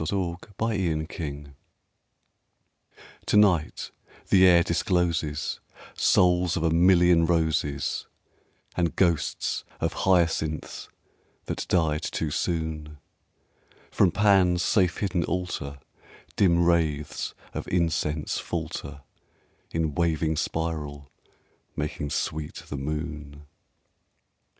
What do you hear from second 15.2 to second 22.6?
altar Dim wraiths of incense falter In waving spiral, making sweet